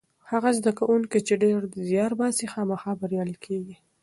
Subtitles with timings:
[0.31, 3.75] هغه زده کوونکی چې ډېر زیار باسي خامخا بریالی کېږي.